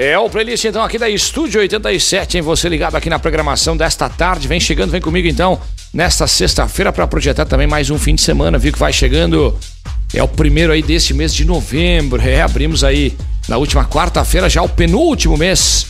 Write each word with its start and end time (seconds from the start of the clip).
É 0.00 0.16
o 0.16 0.30
playlist 0.30 0.64
então 0.64 0.80
aqui 0.80 0.96
da 0.96 1.10
Estúdio 1.10 1.60
87, 1.60 2.36
hein? 2.36 2.42
Você 2.42 2.68
ligado 2.68 2.94
aqui 2.94 3.10
na 3.10 3.18
programação 3.18 3.76
desta 3.76 4.08
tarde. 4.08 4.46
Vem 4.46 4.60
chegando, 4.60 4.92
vem 4.92 5.00
comigo 5.00 5.26
então 5.26 5.60
nesta 5.92 6.24
sexta-feira 6.28 6.92
para 6.92 7.04
projetar 7.08 7.44
também 7.44 7.66
mais 7.66 7.90
um 7.90 7.98
fim 7.98 8.14
de 8.14 8.20
semana, 8.20 8.58
viu 8.58 8.72
que 8.72 8.78
vai 8.78 8.92
chegando. 8.92 9.58
É 10.14 10.22
o 10.22 10.28
primeiro 10.28 10.72
aí 10.72 10.82
deste 10.82 11.12
mês 11.12 11.34
de 11.34 11.44
novembro. 11.44 12.22
É, 12.22 12.40
abrimos 12.40 12.84
aí 12.84 13.12
na 13.48 13.56
última 13.56 13.84
quarta-feira 13.86 14.48
já 14.48 14.62
o 14.62 14.68
penúltimo 14.68 15.36
mês 15.36 15.88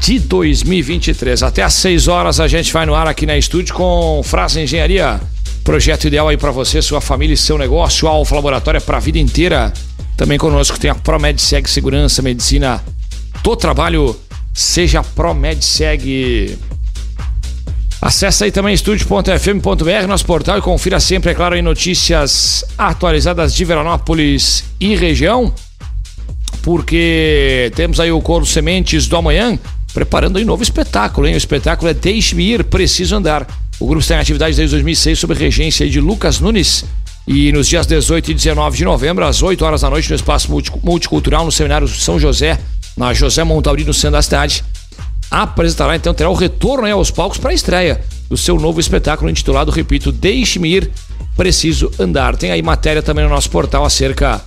de 0.00 0.18
2023. 0.18 1.42
Até 1.42 1.62
às 1.62 1.74
6 1.74 2.08
horas 2.08 2.40
a 2.40 2.48
gente 2.48 2.72
vai 2.72 2.86
no 2.86 2.94
ar 2.94 3.06
aqui 3.06 3.26
na 3.26 3.36
estúdio 3.36 3.74
com 3.74 4.22
Frase 4.24 4.62
Engenharia. 4.62 5.20
Projeto 5.62 6.06
ideal 6.06 6.26
aí 6.28 6.38
para 6.38 6.50
você, 6.50 6.80
sua 6.80 7.02
família 7.02 7.34
e 7.34 7.36
seu 7.36 7.58
negócio. 7.58 8.08
Alfa 8.08 8.34
Laboratório 8.34 8.78
é 8.78 8.80
para 8.80 8.96
a 8.96 9.00
vida 9.00 9.18
inteira. 9.18 9.74
Também 10.16 10.38
conosco 10.38 10.80
tem 10.80 10.90
a 10.90 10.94
ProMedseg 10.94 11.68
Segurança, 11.68 12.22
Medicina 12.22 12.82
do 13.46 13.54
Trabalho. 13.54 14.16
Seja 14.52 15.04
ProMedseg. 15.04 16.58
Acesse 18.02 18.44
aí 18.44 18.50
também 18.50 18.74
estúdio.fm.br, 18.74 20.06
nosso 20.08 20.26
portal, 20.26 20.58
e 20.58 20.60
confira 20.60 20.98
sempre, 20.98 21.30
é 21.30 21.34
claro, 21.34 21.54
em 21.54 21.62
notícias 21.62 22.64
atualizadas 22.76 23.54
de 23.54 23.64
Veranópolis 23.64 24.64
e 24.80 24.96
região, 24.96 25.52
porque 26.62 27.70
temos 27.74 28.00
aí 28.00 28.10
o 28.10 28.20
Coro 28.20 28.44
Sementes 28.44 29.06
do 29.06 29.16
Amanhã, 29.16 29.58
preparando 29.94 30.38
aí 30.38 30.44
um 30.44 30.46
novo 30.46 30.62
espetáculo, 30.62 31.26
hein? 31.26 31.34
O 31.34 31.38
espetáculo 31.38 31.88
é 31.88 31.94
Deixe-me 31.94 32.52
Ir, 32.52 32.64
Preciso 32.64 33.14
Andar. 33.14 33.46
O 33.78 33.86
grupo 33.86 34.02
está 34.02 34.16
em 34.16 34.20
atividade 34.20 34.56
desde 34.56 34.74
2006 34.74 35.18
sob 35.18 35.34
regência 35.34 35.88
de 35.88 36.00
Lucas 36.00 36.40
Nunes 36.40 36.84
e 37.26 37.50
nos 37.50 37.66
dias 37.66 37.86
18 37.86 38.30
e 38.30 38.34
19 38.34 38.76
de 38.76 38.84
novembro, 38.84 39.24
às 39.24 39.42
8 39.42 39.64
horas 39.64 39.80
da 39.80 39.90
noite, 39.90 40.08
no 40.08 40.16
Espaço 40.16 40.50
Multicultural, 40.82 41.44
no 41.44 41.52
Seminário 41.52 41.88
São 41.88 42.20
José, 42.20 42.58
na 42.96 43.12
José 43.12 43.44
Montauri, 43.44 43.84
no 43.84 43.92
centro 43.92 44.12
da 44.12 44.22
cidade, 44.22 44.64
apresentará 45.30 45.96
então, 45.96 46.14
terá 46.14 46.30
o 46.30 46.34
retorno 46.34 46.84
né, 46.84 46.92
aos 46.92 47.10
palcos 47.10 47.38
para 47.38 47.50
a 47.50 47.54
estreia 47.54 48.00
do 48.28 48.36
seu 48.36 48.58
novo 48.58 48.80
espetáculo 48.80 49.30
intitulado, 49.30 49.70
repito, 49.70 50.10
Deixe-me 50.10 50.74
Ir, 50.74 50.90
Preciso 51.36 51.90
Andar. 51.98 52.36
Tem 52.36 52.50
aí 52.50 52.62
matéria 52.62 53.02
também 53.02 53.24
no 53.24 53.30
nosso 53.30 53.50
portal 53.50 53.84
acerca 53.84 54.40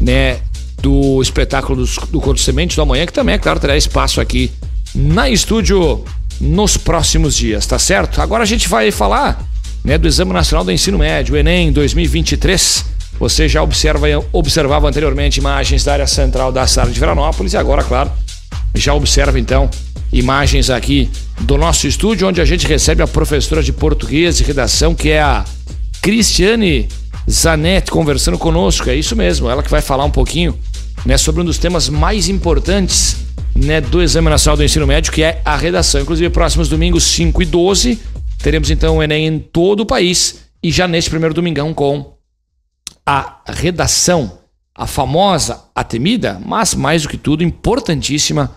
né, 0.00 0.40
do 0.80 1.20
espetáculo 1.20 1.84
do, 1.84 2.06
do 2.06 2.20
Corpo 2.20 2.40
Semente 2.40 2.76
do 2.76 2.82
Amanhã, 2.82 3.04
que 3.06 3.12
também, 3.12 3.34
é 3.34 3.38
claro, 3.38 3.58
terá 3.58 3.76
espaço 3.76 4.20
aqui 4.20 4.52
na 4.94 5.28
estúdio 5.28 6.04
nos 6.40 6.76
próximos 6.76 7.34
dias, 7.34 7.66
tá 7.66 7.78
certo? 7.78 8.20
Agora 8.20 8.42
a 8.42 8.46
gente 8.46 8.68
vai 8.68 8.90
falar 8.90 9.44
né, 9.84 9.98
do 9.98 10.06
Exame 10.06 10.32
Nacional 10.32 10.64
do 10.64 10.72
Ensino 10.72 10.98
Médio, 10.98 11.36
Enem 11.36 11.72
2023. 11.72 12.93
Você 13.18 13.48
já 13.48 13.62
observa, 13.62 14.06
observava 14.32 14.88
anteriormente 14.88 15.38
imagens 15.38 15.84
da 15.84 15.92
área 15.92 16.06
central 16.06 16.52
da 16.52 16.66
cidade 16.66 16.92
de 16.92 17.00
Veranópolis 17.00 17.52
e 17.52 17.56
agora, 17.56 17.82
claro, 17.82 18.10
já 18.74 18.92
observa 18.92 19.38
então 19.38 19.70
imagens 20.12 20.70
aqui 20.70 21.10
do 21.40 21.56
nosso 21.56 21.86
estúdio, 21.86 22.28
onde 22.28 22.40
a 22.40 22.44
gente 22.44 22.66
recebe 22.66 23.02
a 23.02 23.06
professora 23.06 23.62
de 23.62 23.72
português 23.72 24.40
e 24.40 24.44
redação, 24.44 24.94
que 24.94 25.10
é 25.10 25.20
a 25.20 25.44
Cristiane 26.02 26.88
Zanetti, 27.30 27.90
conversando 27.90 28.38
conosco. 28.38 28.90
É 28.90 28.94
isso 28.94 29.16
mesmo, 29.16 29.48
ela 29.48 29.62
que 29.62 29.70
vai 29.70 29.80
falar 29.80 30.04
um 30.04 30.10
pouquinho 30.10 30.58
né, 31.06 31.16
sobre 31.16 31.40
um 31.40 31.44
dos 31.44 31.58
temas 31.58 31.88
mais 31.88 32.28
importantes 32.28 33.16
né, 33.54 33.80
do 33.80 34.02
Exame 34.02 34.28
Nacional 34.28 34.56
do 34.56 34.64
Ensino 34.64 34.86
Médio, 34.86 35.12
que 35.12 35.22
é 35.22 35.40
a 35.44 35.56
redação. 35.56 36.00
Inclusive, 36.00 36.30
próximos 36.30 36.68
domingos 36.68 37.04
5 37.04 37.42
e 37.42 37.46
12 37.46 37.98
Teremos 38.44 38.70
então 38.70 38.98
o 38.98 39.02
Enem 39.02 39.26
em 39.26 39.38
todo 39.38 39.80
o 39.80 39.86
país 39.86 40.44
e 40.62 40.70
já 40.70 40.86
neste 40.86 41.08
primeiro 41.08 41.34
domingão 41.34 41.72
com 41.72 42.13
a 43.06 43.40
redação, 43.46 44.38
a 44.74 44.86
famosa, 44.86 45.64
a 45.74 45.84
temida, 45.84 46.40
mas 46.44 46.74
mais 46.74 47.02
do 47.02 47.08
que 47.08 47.18
tudo, 47.18 47.44
importantíssima 47.44 48.50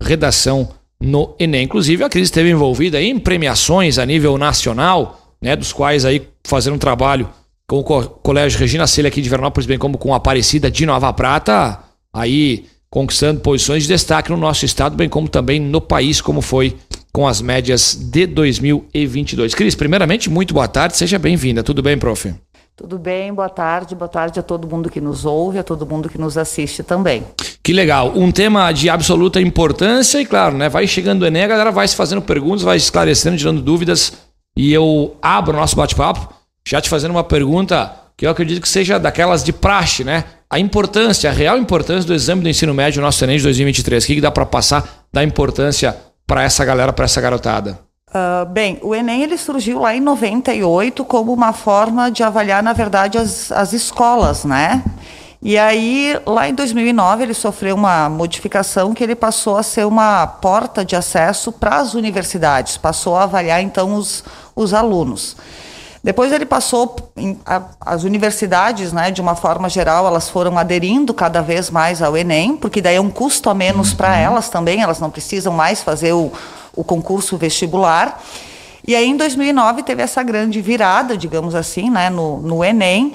redação 0.00 0.70
no 1.00 1.34
Enem. 1.38 1.64
Inclusive, 1.64 2.04
a 2.04 2.08
Cris 2.08 2.24
esteve 2.24 2.50
envolvida 2.50 3.00
em 3.00 3.18
premiações 3.18 3.98
a 3.98 4.06
nível 4.06 4.36
nacional, 4.36 5.34
né, 5.40 5.56
dos 5.56 5.72
quais 5.72 6.04
aí 6.04 6.26
fazendo 6.44 6.74
um 6.74 6.78
trabalho 6.78 7.28
com 7.66 7.78
o 7.78 7.82
Colégio 7.82 8.58
Regina 8.58 8.86
Celha 8.86 9.08
aqui 9.08 9.22
de 9.22 9.28
Vernópolis, 9.28 9.66
bem 9.66 9.78
como 9.78 9.96
com 9.96 10.12
a 10.12 10.16
Aparecida 10.16 10.70
de 10.70 10.84
Nova 10.84 11.12
Prata, 11.12 11.78
aí 12.12 12.66
conquistando 12.90 13.40
posições 13.40 13.84
de 13.84 13.88
destaque 13.88 14.30
no 14.30 14.36
nosso 14.36 14.64
estado, 14.64 14.96
bem 14.96 15.08
como 15.08 15.28
também 15.28 15.60
no 15.60 15.80
país, 15.80 16.20
como 16.20 16.42
foi 16.42 16.76
com 17.12 17.28
as 17.28 17.40
médias 17.40 17.94
de 17.94 18.26
2022. 18.26 19.54
Cris, 19.54 19.74
primeiramente, 19.76 20.28
muito 20.28 20.52
boa 20.52 20.66
tarde, 20.66 20.96
seja 20.96 21.18
bem-vinda. 21.18 21.62
Tudo 21.62 21.82
bem, 21.82 21.96
prof? 21.96 22.34
Tudo 22.80 22.98
bem, 22.98 23.30
boa 23.34 23.50
tarde, 23.50 23.94
boa 23.94 24.08
tarde 24.08 24.40
a 24.40 24.42
todo 24.42 24.66
mundo 24.66 24.88
que 24.88 25.02
nos 25.02 25.26
ouve, 25.26 25.58
a 25.58 25.62
todo 25.62 25.84
mundo 25.84 26.08
que 26.08 26.16
nos 26.16 26.38
assiste 26.38 26.82
também. 26.82 27.22
Que 27.62 27.74
legal, 27.74 28.10
um 28.16 28.32
tema 28.32 28.72
de 28.72 28.88
absoluta 28.88 29.38
importância 29.38 30.18
e 30.18 30.24
claro, 30.24 30.56
né, 30.56 30.66
vai 30.66 30.86
chegando 30.86 31.20
o 31.20 31.26
Enem, 31.26 31.44
a 31.44 31.46
galera 31.46 31.70
vai 31.70 31.86
se 31.86 31.94
fazendo 31.94 32.22
perguntas, 32.22 32.62
vai 32.62 32.78
esclarecendo, 32.78 33.36
tirando 33.36 33.60
dúvidas 33.60 34.14
e 34.56 34.72
eu 34.72 35.14
abro 35.20 35.54
o 35.54 35.60
nosso 35.60 35.76
bate-papo 35.76 36.32
já 36.66 36.80
te 36.80 36.88
fazendo 36.88 37.10
uma 37.10 37.22
pergunta 37.22 37.94
que 38.16 38.24
eu 38.24 38.30
acredito 38.30 38.62
que 38.62 38.68
seja 38.68 38.98
daquelas 38.98 39.44
de 39.44 39.52
praxe, 39.52 40.02
né? 40.02 40.24
A 40.48 40.58
importância, 40.58 41.28
a 41.28 41.34
real 41.34 41.58
importância 41.58 42.06
do 42.06 42.14
exame 42.14 42.42
do 42.42 42.48
ensino 42.48 42.72
médio 42.72 43.02
nosso 43.02 43.22
Enem 43.22 43.36
de 43.36 43.42
2023. 43.42 44.02
O 44.02 44.06
que, 44.06 44.14
que 44.14 44.20
dá 44.22 44.30
para 44.30 44.46
passar 44.46 45.04
da 45.12 45.22
importância 45.22 45.94
para 46.26 46.44
essa 46.44 46.64
galera, 46.64 46.94
para 46.94 47.04
essa 47.04 47.20
garotada? 47.20 47.78
Uh, 48.10 48.44
bem, 48.46 48.76
o 48.82 48.92
Enem 48.92 49.22
ele 49.22 49.38
surgiu 49.38 49.78
lá 49.78 49.94
em 49.94 50.00
98 50.00 51.04
como 51.04 51.32
uma 51.32 51.52
forma 51.52 52.10
de 52.10 52.24
avaliar, 52.24 52.60
na 52.60 52.72
verdade, 52.72 53.16
as, 53.16 53.52
as 53.52 53.72
escolas, 53.72 54.44
né? 54.44 54.82
E 55.40 55.56
aí, 55.56 56.20
lá 56.26 56.48
em 56.48 56.54
2009, 56.54 57.22
ele 57.22 57.34
sofreu 57.34 57.76
uma 57.76 58.10
modificação 58.10 58.92
que 58.92 59.02
ele 59.02 59.14
passou 59.14 59.56
a 59.56 59.62
ser 59.62 59.86
uma 59.86 60.26
porta 60.26 60.84
de 60.84 60.96
acesso 60.96 61.52
para 61.52 61.76
as 61.76 61.94
universidades, 61.94 62.76
passou 62.76 63.16
a 63.16 63.22
avaliar, 63.22 63.62
então, 63.62 63.94
os, 63.94 64.24
os 64.56 64.74
alunos. 64.74 65.36
Depois 66.02 66.32
ele 66.32 66.44
passou, 66.44 66.96
em, 67.16 67.38
a, 67.46 67.62
as 67.80 68.02
universidades, 68.02 68.92
né, 68.92 69.12
de 69.12 69.20
uma 69.20 69.36
forma 69.36 69.68
geral, 69.68 70.06
elas 70.06 70.28
foram 70.28 70.58
aderindo 70.58 71.14
cada 71.14 71.40
vez 71.40 71.70
mais 71.70 72.02
ao 72.02 72.16
Enem, 72.16 72.56
porque 72.56 72.82
daí 72.82 72.96
é 72.96 73.00
um 73.00 73.10
custo 73.10 73.48
a 73.48 73.54
menos 73.54 73.94
para 73.94 74.08
uhum. 74.08 74.14
elas 74.14 74.48
também, 74.48 74.82
elas 74.82 74.98
não 74.98 75.10
precisam 75.10 75.52
mais 75.52 75.82
fazer 75.82 76.12
o, 76.12 76.32
o 76.74 76.84
concurso 76.84 77.36
vestibular. 77.36 78.22
E 78.86 78.94
aí, 78.94 79.06
em 79.06 79.16
2009, 79.16 79.82
teve 79.82 80.02
essa 80.02 80.22
grande 80.22 80.60
virada, 80.60 81.16
digamos 81.16 81.54
assim, 81.54 81.90
né, 81.90 82.10
no, 82.10 82.38
no 82.40 82.64
Enem, 82.64 83.14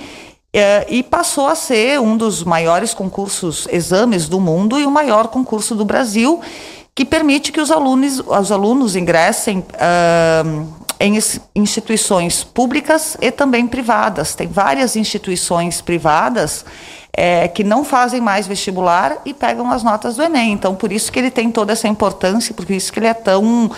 é, 0.53 0.85
e 0.89 1.03
passou 1.03 1.47
a 1.47 1.55
ser 1.55 1.99
um 1.99 2.15
dos 2.15 2.43
maiores 2.43 2.93
concursos, 2.93 3.67
exames 3.69 4.29
do 4.29 4.39
mundo 4.39 4.79
e 4.79 4.85
o 4.85 4.91
maior 4.91 5.27
concurso 5.27 5.75
do 5.75 5.83
Brasil, 5.83 6.39
que 6.95 7.03
permite 7.03 7.51
que 7.51 7.59
os 7.59 7.69
alunos, 7.71 8.21
os 8.25 8.51
alunos 8.53 8.95
ingressem 8.95 9.59
uh, 9.59 10.85
em 10.97 11.19
instituições 11.53 12.43
públicas 12.43 13.17
e 13.19 13.31
também 13.31 13.67
privadas. 13.67 14.33
Tem 14.33 14.47
várias 14.47 14.95
instituições 14.95 15.81
privadas 15.81 16.63
é, 17.17 17.47
que 17.47 17.63
não 17.63 17.85
fazem 17.85 18.19
mais 18.19 18.45
vestibular 18.45 19.17
e 19.25 19.33
pegam 19.33 19.71
as 19.71 19.83
notas 19.83 20.17
do 20.17 20.23
Enem. 20.23 20.51
Então, 20.51 20.75
por 20.75 20.91
isso 20.91 21.11
que 21.11 21.17
ele 21.17 21.31
tem 21.31 21.49
toda 21.49 21.71
essa 21.71 21.87
importância, 21.87 22.53
por 22.53 22.69
isso 22.69 22.91
que 22.91 22.99
ele 22.99 23.07
é 23.07 23.13
tão, 23.13 23.71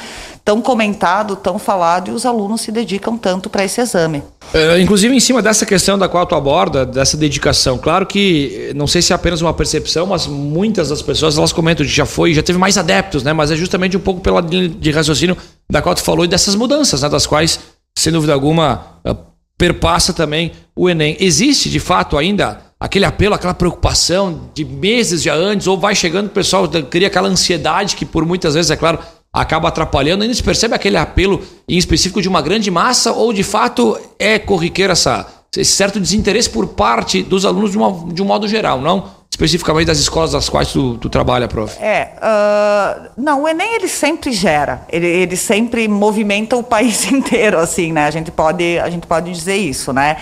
tão 0.43 0.59
comentado, 0.59 1.35
tão 1.35 1.59
falado 1.59 2.09
e 2.09 2.11
os 2.11 2.25
alunos 2.25 2.61
se 2.61 2.71
dedicam 2.71 3.15
tanto 3.15 3.47
para 3.47 3.63
esse 3.63 3.79
exame. 3.79 4.23
É, 4.51 4.81
inclusive, 4.81 5.15
em 5.15 5.19
cima 5.19 5.41
dessa 5.41 5.65
questão 5.65 5.99
da 5.99 6.09
qual 6.09 6.25
tu 6.25 6.33
aborda, 6.33 6.83
dessa 6.83 7.15
dedicação, 7.15 7.77
claro 7.77 8.07
que 8.07 8.71
não 8.75 8.87
sei 8.87 9.03
se 9.03 9.13
é 9.13 9.15
apenas 9.15 9.39
uma 9.39 9.53
percepção, 9.53 10.07
mas 10.07 10.25
muitas 10.25 10.89
das 10.89 11.03
pessoas 11.03 11.37
elas 11.37 11.53
comentam 11.53 11.85
que 11.85 11.91
já 11.91 12.05
foi, 12.05 12.33
já 12.33 12.41
teve 12.41 12.57
mais 12.57 12.75
adeptos, 12.75 13.21
né? 13.21 13.33
Mas 13.33 13.51
é 13.51 13.55
justamente 13.55 13.95
um 13.95 13.99
pouco 13.99 14.19
pela 14.19 14.41
linha 14.41 14.67
de 14.67 14.91
raciocínio 14.91 15.37
da 15.69 15.81
qual 15.81 15.93
tu 15.93 16.01
falou 16.01 16.25
e 16.25 16.27
dessas 16.27 16.55
mudanças, 16.55 17.03
né? 17.03 17.09
Das 17.09 17.27
quais, 17.27 17.59
sem 17.95 18.11
dúvida 18.11 18.33
alguma, 18.33 18.99
eh, 19.05 19.15
perpassa 19.57 20.11
também 20.11 20.53
o 20.75 20.89
Enem. 20.89 21.17
Existe, 21.19 21.69
de 21.69 21.79
fato, 21.79 22.17
ainda 22.17 22.66
aquele 22.79 23.05
apelo, 23.05 23.33
aquela 23.33 23.53
preocupação 23.53 24.49
de 24.53 24.63
meses 24.63 25.21
já 25.21 25.33
antes, 25.33 25.67
ou 25.67 25.77
vai 25.77 25.95
chegando 25.95 26.27
o 26.27 26.31
pessoal 26.31 26.67
cria 26.89 27.07
aquela 27.07 27.27
ansiedade 27.27 27.95
que 27.95 28.05
por 28.05 28.25
muitas 28.25 28.53
vezes, 28.53 28.71
é 28.71 28.75
claro, 28.75 28.99
acaba 29.33 29.67
atrapalhando. 29.67 30.23
Ainda 30.23 30.33
se 30.33 30.43
percebe 30.43 30.75
aquele 30.75 30.97
apelo 30.97 31.41
em 31.67 31.77
específico 31.77 32.21
de 32.21 32.29
uma 32.29 32.41
grande 32.41 32.69
massa 32.69 33.11
ou 33.11 33.33
de 33.33 33.43
fato 33.43 33.97
é 34.19 34.39
corriqueiro 34.39 34.91
essa, 34.91 35.25
esse 35.55 35.71
certo 35.71 35.99
desinteresse 35.99 36.49
por 36.49 36.67
parte 36.67 37.23
dos 37.23 37.45
alunos 37.45 37.71
de, 37.71 37.77
uma, 37.77 38.13
de 38.13 38.21
um 38.21 38.25
modo 38.25 38.47
geral, 38.47 38.79
não? 38.79 39.17
Especificamente 39.29 39.87
das 39.87 39.99
escolas 39.99 40.31
das 40.31 40.49
quais 40.49 40.71
tu, 40.71 40.97
tu 40.97 41.09
trabalha, 41.09 41.47
prof. 41.47 41.77
É, 41.79 42.13
uh, 42.17 43.11
não, 43.17 43.43
o 43.43 43.47
Enem 43.47 43.75
ele 43.75 43.87
sempre 43.87 44.31
gera, 44.31 44.81
ele, 44.89 45.05
ele 45.05 45.35
sempre 45.35 45.87
movimenta 45.87 46.55
o 46.55 46.63
país 46.63 47.05
inteiro, 47.11 47.59
assim, 47.59 47.91
né? 47.91 48.05
A 48.05 48.11
gente 48.11 48.31
pode, 48.31 48.79
a 48.79 48.89
gente 48.89 49.05
pode 49.05 49.31
dizer 49.31 49.55
isso, 49.55 49.93
né? 49.93 50.17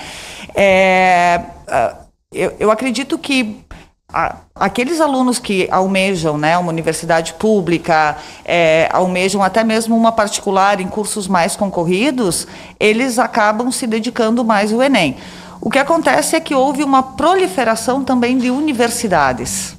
É, 0.53 1.39
uh, 1.67 2.04
eu, 2.35 2.53
eu 2.59 2.71
acredito 2.71 3.17
que 3.17 3.65
a, 4.13 4.37
aqueles 4.53 5.01
alunos 5.01 5.39
que 5.39 5.67
almejam 5.71 6.37
né, 6.37 6.57
uma 6.57 6.71
universidade 6.71 7.33
pública, 7.33 8.17
é, 8.43 8.89
almejam 8.91 9.41
até 9.41 9.63
mesmo 9.63 9.95
uma 9.95 10.11
particular 10.11 10.79
em 10.79 10.87
cursos 10.87 11.27
mais 11.27 11.55
concorridos, 11.55 12.47
eles 12.79 13.17
acabam 13.17 13.71
se 13.71 13.87
dedicando 13.87 14.43
mais 14.43 14.71
ao 14.71 14.81
Enem. 14.81 15.17
O 15.61 15.69
que 15.69 15.79
acontece 15.79 16.35
é 16.35 16.39
que 16.39 16.53
houve 16.53 16.83
uma 16.83 17.01
proliferação 17.01 18.03
também 18.03 18.37
de 18.37 18.51
universidades. 18.51 19.75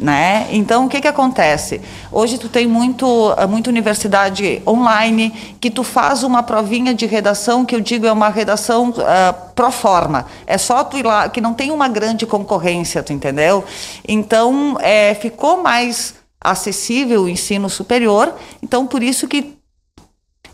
Né? 0.00 0.48
Então 0.50 0.86
o 0.86 0.88
que 0.88 1.00
que 1.00 1.06
acontece? 1.06 1.80
Hoje 2.10 2.38
tu 2.38 2.48
tem 2.48 2.66
muito 2.66 3.06
muita 3.48 3.68
universidade 3.68 4.62
online 4.66 5.30
que 5.60 5.70
tu 5.70 5.84
faz 5.84 6.22
uma 6.22 6.42
provinha 6.42 6.94
de 6.94 7.04
redação 7.04 7.64
que 7.64 7.74
eu 7.74 7.80
digo 7.80 8.06
é 8.06 8.12
uma 8.12 8.30
redação 8.30 8.88
uh, 8.90 9.52
pro 9.54 9.70
forma. 9.70 10.26
É 10.46 10.56
só 10.56 10.82
tu 10.82 10.96
ir 10.96 11.04
lá 11.04 11.28
que 11.28 11.40
não 11.40 11.52
tem 11.52 11.70
uma 11.70 11.86
grande 11.86 12.24
concorrência, 12.26 13.02
tu 13.02 13.12
entendeu? 13.12 13.62
Então 14.08 14.78
é, 14.80 15.14
ficou 15.14 15.62
mais 15.62 16.14
acessível 16.40 17.24
o 17.24 17.28
ensino 17.28 17.68
superior. 17.68 18.34
Então 18.62 18.86
por 18.86 19.02
isso 19.02 19.28
que 19.28 19.59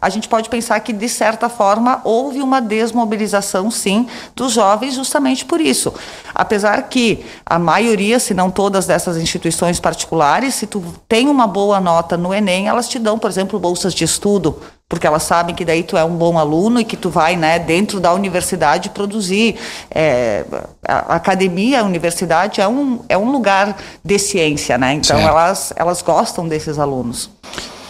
a 0.07 0.09
gente 0.09 0.29
pode 0.29 0.49
pensar 0.49 0.79
que, 0.79 0.93
de 0.93 1.09
certa 1.09 1.49
forma, 1.49 2.01
houve 2.05 2.41
uma 2.41 2.61
desmobilização, 2.61 3.73
sim, 3.73 4.07
dos 4.37 4.53
jovens, 4.53 4.95
justamente 4.95 5.45
por 5.45 5.61
isso. 5.61 5.93
Apesar 6.33 6.81
que 6.85 7.27
a 7.45 7.59
maioria, 7.59 8.21
se 8.21 8.33
não 8.33 8.49
todas 8.49 8.87
dessas 8.87 9.17
instituições 9.17 9.81
particulares, 9.81 10.55
se 10.55 10.65
tu 10.65 10.81
tem 11.09 11.29
uma 11.29 11.49
boa 11.49 11.81
nota 11.81 12.17
no 12.17 12.33
Enem, 12.33 12.69
elas 12.69 12.89
te 12.89 13.01
dão, 13.01 13.19
por 13.19 13.29
exemplo, 13.29 13.59
bolsas 13.59 13.93
de 13.93 14.05
estudo, 14.05 14.61
porque 14.89 15.09
elas 15.09 15.25
sabem 15.25 15.57
que 15.57 15.65
daí 15.65 15.83
tu 15.83 15.97
é 15.97 16.05
um 16.05 16.15
bom 16.15 16.39
aluno 16.39 16.79
e 16.79 16.85
que 16.85 16.97
tu 16.97 17.11
vai, 17.11 17.35
né, 17.35 17.59
dentro 17.59 17.99
da 17.99 18.15
universidade 18.15 18.91
produzir. 18.91 19.57
É, 19.91 20.45
a 20.87 21.17
academia, 21.17 21.81
a 21.81 21.83
universidade 21.83 22.61
é 22.61 22.69
um, 22.69 23.01
é 23.09 23.19
um 23.19 23.33
lugar 23.33 23.77
de 24.05 24.19
ciência, 24.21 24.79
né? 24.79 24.93
Então 24.93 25.19
elas, 25.19 25.73
elas 25.75 26.01
gostam 26.01 26.47
desses 26.47 26.79
alunos. 26.79 27.29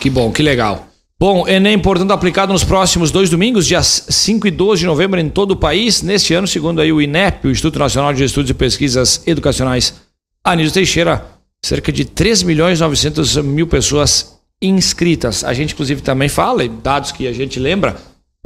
Que 0.01 0.09
bom, 0.09 0.33
que 0.33 0.43
legal. 0.43 0.87
Bom, 1.19 1.49
Enem, 1.49 1.79
portanto, 1.79 2.11
aplicado 2.11 2.53
nos 2.53 2.63
próximos 2.63 3.11
dois 3.11 3.31
domingos, 3.31 3.67
dias 3.67 4.05
5 4.07 4.49
e 4.49 4.51
12 4.51 4.81
de 4.81 4.87
novembro, 4.87 5.19
em 5.19 5.31
todo 5.31 5.53
o 5.53 5.57
país. 5.57 6.03
Neste 6.03 6.35
ano, 6.35 6.47
segundo 6.47 6.79
aí 6.79 6.93
o 6.93 7.01
INEP, 7.01 7.47
o 7.47 7.51
Instituto 7.51 7.79
Nacional 7.79 8.13
de 8.13 8.23
Estudos 8.23 8.51
e 8.51 8.55
Pesquisas 8.55 9.23
Educacionais, 9.27 9.95
Anísio 10.45 10.75
Teixeira, 10.75 11.27
cerca 11.65 11.91
de 11.91 12.05
3 12.05 12.43
milhões 12.43 12.81
e 12.81 12.83
900 12.83 13.37
mil 13.39 13.67
pessoas 13.67 14.39
inscritas. 14.61 15.43
A 15.43 15.55
gente, 15.55 15.73
inclusive, 15.73 16.03
também 16.03 16.29
fala, 16.29 16.69
dados 16.69 17.13
que 17.13 17.27
a 17.27 17.33
gente 17.33 17.59
lembra, 17.59 17.97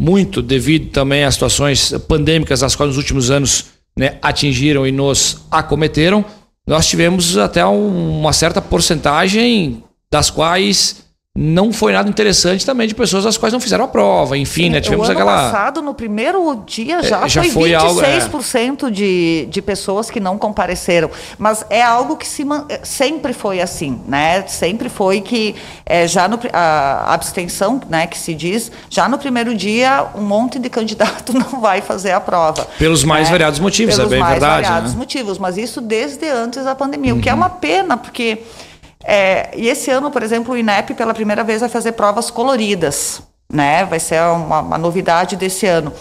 muito 0.01 0.41
devido 0.41 0.93
também 0.93 1.25
às 1.25 1.35
situações 1.35 1.93
pandêmicas, 2.07 2.63
as 2.63 2.77
quais 2.77 2.91
nos 2.91 2.99
últimos 2.99 3.33
anos 3.33 3.67
né, 3.99 4.17
atingiram 4.23 4.87
e 4.87 4.93
nos 4.93 5.45
acometeram. 5.51 6.25
Nós 6.65 6.87
tivemos 6.87 7.37
até 7.37 7.67
um, 7.67 8.21
uma 8.21 8.33
certa 8.33 8.63
porcentagem 8.63 9.83
das 10.09 10.31
quais 10.31 11.10
não 11.39 11.73
foi 11.73 11.93
nada 11.93 12.09
interessante 12.09 12.67
também 12.67 12.89
de 12.89 12.95
pessoas 12.95 13.25
as 13.25 13.39
quais 13.39 13.53
não 13.53 13.61
fizeram 13.61 13.85
a 13.85 13.89
prova. 13.89 14.37
Enfim, 14.37 14.65
Sim, 14.65 14.71
né? 14.71 14.81
Tivemos 14.81 15.09
o 15.09 15.13
ano 15.13 15.21
aquela. 15.21 15.51
passado, 15.51 15.81
no 15.81 15.95
primeiro 15.95 16.61
dia, 16.67 17.05
já, 17.05 17.25
é, 17.25 17.29
já 17.29 17.43
foi, 17.45 17.53
foi 17.53 17.71
26% 17.71 17.79
algo, 17.79 18.87
é... 18.89 18.91
de, 18.91 19.47
de 19.49 19.63
pessoas 19.63 20.11
que 20.11 20.19
não 20.19 20.37
compareceram. 20.37 21.09
Mas 21.39 21.65
é 21.71 21.83
algo 21.83 22.17
que 22.17 22.27
se 22.27 22.45
sempre 22.83 23.33
foi 23.33 23.61
assim, 23.61 24.01
né? 24.09 24.45
Sempre 24.49 24.89
foi 24.89 25.21
que 25.21 25.55
é, 25.87 26.09
já 26.09 26.27
no, 26.27 26.37
a 26.53 27.15
abstenção, 27.15 27.81
né, 27.89 28.09
que 28.09 28.19
se 28.19 28.35
diz, 28.35 28.73
já 28.89 29.09
no 29.09 29.17
primeiro 29.17 29.55
dia, 29.55 30.09
um 30.17 30.23
monte 30.23 30.59
de 30.59 30.69
candidato 30.69 31.33
não 31.39 31.61
vai 31.61 31.81
fazer 31.81 32.11
a 32.11 32.21
prova. 32.21 32.67
Pelos 32.77 33.05
mais 33.05 33.29
né? 33.29 33.31
variados 33.31 33.61
motivos, 33.61 33.95
Pelos 33.95 34.11
é 34.11 34.15
bem 34.17 34.21
mais 34.21 34.33
verdade. 34.33 34.63
variados 34.63 34.93
né? 34.95 34.99
motivos, 34.99 35.39
mas 35.39 35.57
isso 35.57 35.81
desde 35.81 36.29
antes 36.29 36.65
da 36.65 36.75
pandemia, 36.75 37.13
uhum. 37.13 37.21
o 37.21 37.23
que 37.23 37.29
é 37.29 37.35
uma 37.35 37.51
pena, 37.51 37.97
porque. 37.97 38.43
É, 39.05 39.51
e 39.57 39.69
esse 39.69 39.91
ano, 39.91 40.11
por 40.11 40.23
exemplo, 40.23 40.55
o 40.55 40.57
INEP 40.57 40.95
pela 40.95 41.15
primeira 41.15 41.43
vez 41.43 41.61
vai 41.61 41.69
fazer 41.69 41.93
provas 41.93 42.31
coloridas, 42.31 43.23
né? 43.51 43.85
Vai 43.85 43.99
ser 43.99 44.21
uma, 44.23 44.61
uma 44.61 44.79
novidade 44.79 45.37
desse 45.37 45.67
ano. 45.67 45.93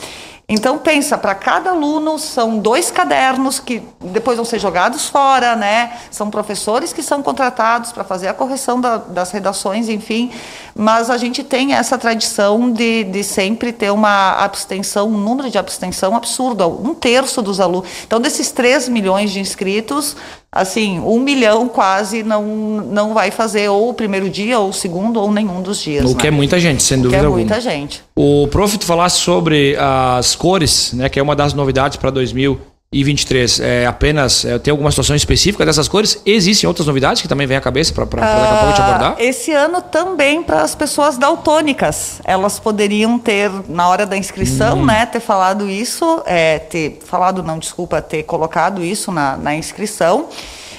Então 0.51 0.79
pensa, 0.79 1.15
para 1.15 1.35
cada 1.35 1.69
aluno 1.69 2.17
são 2.17 2.57
dois 2.57 2.89
cadernos 2.89 3.59
que 3.59 3.83
depois 4.01 4.35
vão 4.35 4.43
ser 4.43 4.57
jogados 4.57 5.07
fora, 5.07 5.55
né? 5.55 5.91
São 6.09 6.31
professores 6.31 6.91
que 6.91 7.03
são 7.03 7.21
contratados 7.21 7.91
para 7.91 8.03
fazer 8.03 8.27
a 8.27 8.33
correção 8.33 8.81
da, 8.81 8.97
das 8.97 9.29
redações, 9.29 9.87
enfim. 9.87 10.31
Mas 10.75 11.11
a 11.11 11.17
gente 11.17 11.43
tem 11.43 11.73
essa 11.75 11.99
tradição 11.99 12.71
de, 12.71 13.03
de 13.03 13.23
sempre 13.23 13.71
ter 13.71 13.91
uma 13.91 14.43
abstenção, 14.43 15.07
um 15.07 15.17
número 15.17 15.51
de 15.51 15.57
abstenção 15.59 16.15
absurdo, 16.15 16.67
um 16.67 16.95
terço 16.95 17.43
dos 17.43 17.59
alunos. 17.59 17.87
Então, 18.07 18.19
desses 18.19 18.51
3 18.51 18.89
milhões 18.89 19.29
de 19.29 19.39
inscritos, 19.39 20.15
assim, 20.51 20.99
um 20.99 21.19
milhão 21.19 21.67
quase 21.67 22.23
não, 22.23 22.43
não 22.43 23.13
vai 23.13 23.29
fazer 23.29 23.69
ou 23.69 23.89
o 23.89 23.93
primeiro 23.93 24.29
dia, 24.29 24.57
ou 24.59 24.69
o 24.69 24.73
segundo, 24.73 25.19
ou 25.19 25.31
nenhum 25.31 25.61
dos 25.61 25.79
dias. 25.79 26.05
O 26.05 26.09
né? 26.09 26.15
que 26.15 26.27
é 26.27 26.31
muita 26.31 26.59
gente, 26.59 26.81
sem 26.81 26.97
o 26.97 27.03
dúvida 27.03 27.17
que 27.17 27.23
é 27.23 27.25
alguma. 27.25 27.45
muita 27.45 27.61
gente. 27.61 28.03
O 28.15 28.47
Prof, 28.47 28.77
tu 28.77 28.85
falasse 28.85 29.17
sobre 29.17 29.75
as 29.77 30.35
cores, 30.39 30.93
né, 30.93 31.09
que 31.09 31.19
é 31.19 31.21
uma 31.21 31.35
das 31.35 31.53
novidades 31.53 31.97
para 31.97 32.09
2023. 32.09 33.59
É 33.59 33.85
apenas, 33.85 34.45
é, 34.45 34.57
tem 34.57 34.71
alguma 34.71 34.89
situação 34.89 35.13
específica 35.13 35.65
dessas 35.65 35.89
cores? 35.89 36.21
Existem 36.25 36.65
outras 36.65 36.87
novidades 36.87 37.21
que 37.21 37.27
também 37.27 37.45
vem 37.45 37.57
à 37.57 37.61
cabeça 37.61 37.93
para 37.93 38.05
daqui 38.05 38.53
a 38.53 38.57
pouco 38.57 38.73
te 38.73 38.81
abordar? 38.81 39.15
Ah, 39.17 39.23
esse 39.23 39.51
ano 39.51 39.81
também 39.81 40.41
para 40.41 40.61
as 40.61 40.73
pessoas 40.73 41.17
daltônicas. 41.17 42.21
Elas 42.23 42.57
poderiam 42.57 43.19
ter, 43.19 43.51
na 43.67 43.89
hora 43.89 44.05
da 44.05 44.15
inscrição, 44.15 44.79
hum. 44.79 44.85
né, 44.85 45.05
ter 45.05 45.19
falado 45.19 45.69
isso, 45.69 46.23
é, 46.25 46.57
ter 46.57 46.99
falado, 47.05 47.43
não, 47.43 47.59
desculpa, 47.59 48.01
ter 48.01 48.23
colocado 48.23 48.81
isso 48.81 49.11
na, 49.11 49.35
na 49.35 49.53
inscrição. 49.53 50.29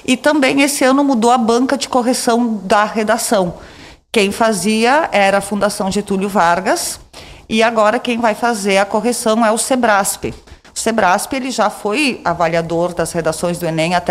E 0.07 0.17
também 0.17 0.63
esse 0.63 0.83
ano 0.83 1.05
mudou 1.05 1.31
a 1.31 1.39
banca 1.39 1.77
de 1.77 1.87
correção 1.87 2.59
da 2.65 2.85
redação. 2.85 3.55
Quem 4.11 4.33
fazia 4.33 5.09
era 5.13 5.39
a 5.39 5.41
Fundação 5.41 5.93
Getúlio 5.93 6.29
Vargas 6.29 6.99
e 7.51 7.65
agora 7.65 7.99
quem 7.99 8.17
vai 8.17 8.33
fazer 8.33 8.79
a 8.79 8.87
correção 8.87 9.45
é 9.45 9.51
o 9.51 9.59
Sebrasp. 9.59 10.27
O 10.73 10.79
Sebrasp 10.79 11.35
ele 11.35 11.51
já 11.51 11.69
foi 11.69 12.21
avaliador 12.25 12.95
das 12.95 13.11
redações 13.11 13.59
do 13.59 13.67
Enem 13.67 13.97
até 13.97 14.09